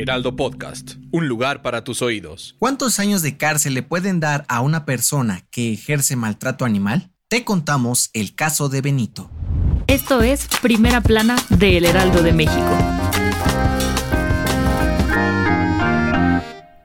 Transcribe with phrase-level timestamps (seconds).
[0.00, 2.56] Heraldo Podcast, un lugar para tus oídos.
[2.58, 7.12] ¿Cuántos años de cárcel le pueden dar a una persona que ejerce maltrato animal?
[7.28, 9.30] Te contamos el caso de Benito.
[9.88, 12.78] Esto es Primera Plana de El Heraldo de México.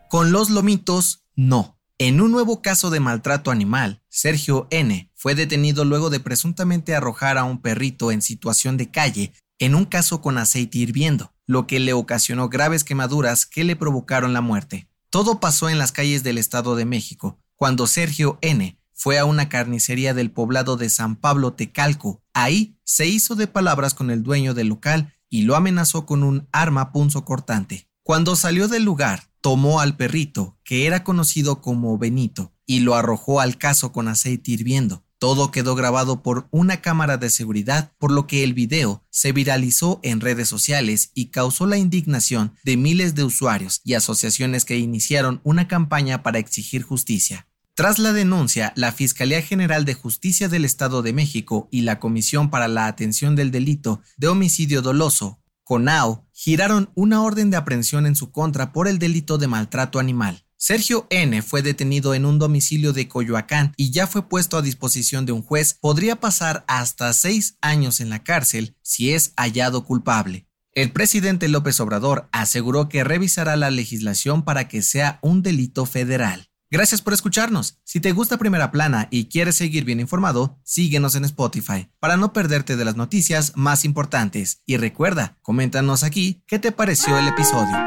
[0.10, 1.80] Con los lomitos, no.
[1.98, 5.10] En un nuevo caso de maltrato animal, Sergio N.
[5.16, 9.86] fue detenido luego de presuntamente arrojar a un perrito en situación de calle en un
[9.86, 14.90] caso con aceite hirviendo lo que le ocasionó graves quemaduras que le provocaron la muerte.
[15.10, 18.78] Todo pasó en las calles del Estado de México, cuando Sergio N.
[18.94, 22.22] fue a una carnicería del poblado de San Pablo Tecalco.
[22.34, 26.48] Ahí se hizo de palabras con el dueño del local y lo amenazó con un
[26.52, 27.88] arma punzocortante.
[28.04, 33.40] Cuando salió del lugar, tomó al perrito, que era conocido como Benito, y lo arrojó
[33.40, 35.05] al caso con aceite hirviendo.
[35.26, 40.00] Todo quedó grabado por una cámara de seguridad, por lo que el video se viralizó
[40.04, 45.42] en redes sociales y causó la indignación de miles de usuarios y asociaciones que iniciaron
[45.44, 47.48] una campaña para exigir justicia.
[47.74, 52.52] Tras la denuncia, la Fiscalía General de Justicia del Estado de México y la Comisión
[52.52, 58.16] para la Atención del Delito de Homicidio Doloso, CONAO, giraron una orden de aprehensión en
[58.16, 60.45] su contra por el delito de maltrato animal.
[60.58, 61.42] Sergio N.
[61.42, 65.42] fue detenido en un domicilio de Coyoacán y ya fue puesto a disposición de un
[65.42, 65.78] juez.
[65.80, 70.48] Podría pasar hasta seis años en la cárcel si es hallado culpable.
[70.74, 76.50] El presidente López Obrador aseguró que revisará la legislación para que sea un delito federal.
[76.72, 77.80] Gracias por escucharnos.
[77.84, 82.34] Si te gusta Primera Plana y quieres seguir bien informado, síguenos en Spotify para no
[82.34, 84.62] perderte de las noticias más importantes.
[84.66, 87.78] Y recuerda, coméntanos aquí qué te pareció el episodio.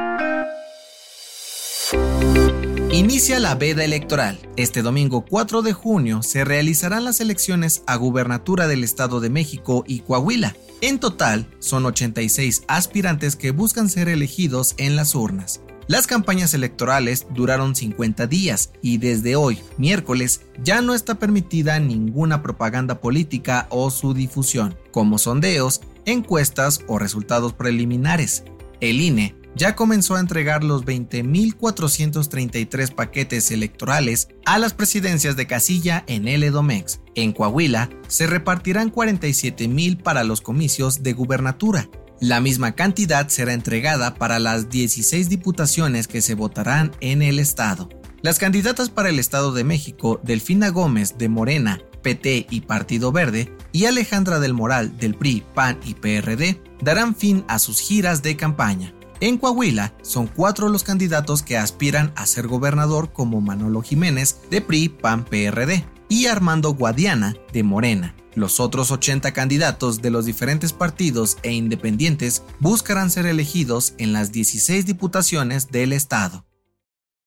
[2.98, 4.40] Inicia la veda electoral.
[4.56, 9.84] Este domingo 4 de junio se realizarán las elecciones a gubernatura del Estado de México
[9.86, 10.56] y Coahuila.
[10.80, 15.60] En total, son 86 aspirantes que buscan ser elegidos en las urnas.
[15.86, 22.42] Las campañas electorales duraron 50 días y desde hoy, miércoles, ya no está permitida ninguna
[22.42, 28.42] propaganda política o su difusión, como sondeos, encuestas o resultados preliminares.
[28.80, 36.04] El INE ya comenzó a entregar los 20.433 paquetes electorales a las presidencias de casilla
[36.06, 37.00] en el Edomex.
[37.14, 41.88] En Coahuila se repartirán 47.000 para los comicios de gubernatura.
[42.20, 47.88] La misma cantidad será entregada para las 16 diputaciones que se votarán en el estado.
[48.22, 53.52] Las candidatas para el Estado de México, Delfina Gómez de Morena, PT y Partido Verde,
[53.70, 58.36] y Alejandra del Moral del PRI, PAN y PRD, darán fin a sus giras de
[58.36, 58.92] campaña.
[59.20, 64.60] En Coahuila son cuatro los candidatos que aspiran a ser gobernador como Manolo Jiménez de
[64.60, 68.14] PRI PAN PRD y Armando Guadiana de Morena.
[68.36, 74.30] Los otros 80 candidatos de los diferentes partidos e independientes buscarán ser elegidos en las
[74.30, 76.46] 16 diputaciones del estado.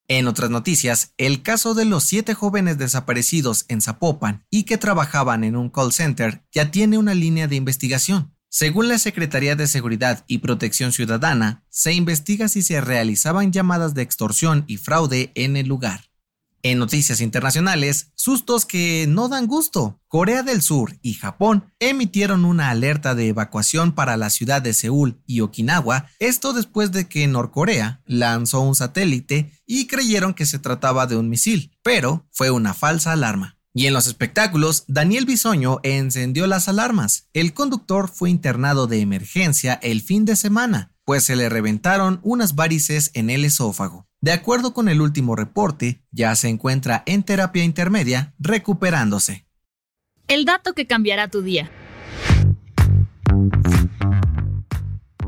[0.08, 5.44] En otras noticias, el caso de los siete jóvenes desaparecidos en Zapopan y que trabajaban
[5.44, 8.34] en un call center ya tiene una línea de investigación.
[8.54, 14.02] Según la Secretaría de Seguridad y Protección Ciudadana, se investiga si se realizaban llamadas de
[14.02, 16.12] extorsión y fraude en el lugar.
[16.62, 20.02] En noticias internacionales, sustos que no dan gusto.
[20.10, 25.22] Corea del Sur y Japón emitieron una alerta de evacuación para la ciudad de Seúl
[25.26, 31.08] y Okinawa, esto después de que Norcorea lanzó un satélite y creyeron que se trataba
[31.08, 33.61] de un misil, pero fue una falsa alarma.
[33.74, 37.30] Y en los espectáculos, Daniel Bisoño encendió las alarmas.
[37.34, 42.56] El conductor fue internado de emergencia el fin de semana, pues se le reventaron unas
[42.56, 44.08] varices en el esófago.
[44.20, 49.48] De acuerdo con el último reporte, ya se encuentra en terapia intermedia recuperándose.
[50.28, 51.72] El dato que cambiará tu día.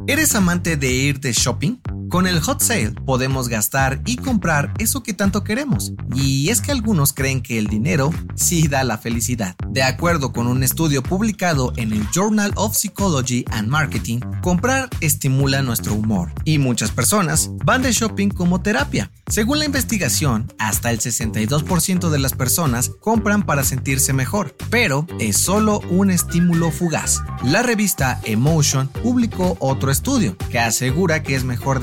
[0.05, 1.77] ¿Eres amante de ir de shopping?
[2.13, 5.93] Con el hot sale podemos gastar y comprar eso que tanto queremos.
[6.13, 9.55] Y es que algunos creen que el dinero sí da la felicidad.
[9.69, 15.63] De acuerdo con un estudio publicado en el Journal of Psychology and Marketing, comprar estimula
[15.63, 16.31] nuestro humor.
[16.45, 19.09] Y muchas personas van de shopping como terapia.
[19.25, 25.37] Según la investigación, hasta el 62% de las personas compran para sentirse mejor, pero es
[25.37, 27.23] solo un estímulo fugaz.
[27.43, 31.79] La revista Emotion publicó otro estudio que asegura que es mejor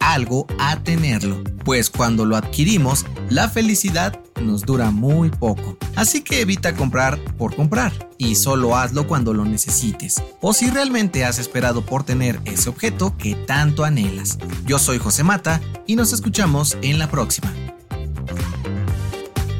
[0.00, 5.76] algo a tenerlo, pues cuando lo adquirimos, la felicidad nos dura muy poco.
[5.96, 11.24] Así que evita comprar por comprar y solo hazlo cuando lo necesites o si realmente
[11.24, 14.38] has esperado por tener ese objeto que tanto anhelas.
[14.66, 17.52] Yo soy José Mata y nos escuchamos en la próxima.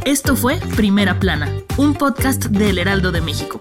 [0.05, 3.61] Esto fue Primera Plana, un podcast del Heraldo de México.